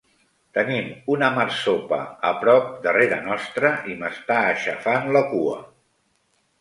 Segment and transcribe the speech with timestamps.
[0.57, 1.99] Tenim una marsopa
[2.31, 5.61] a prop darrere nostre i m'està aixafant la cua.